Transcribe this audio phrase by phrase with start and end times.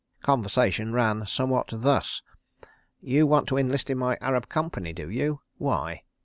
[0.31, 2.23] Conversation ran somewhat thus:
[3.01, 5.41] "'You want to enlist in my Arab Company, do you?
[5.59, 6.01] Why?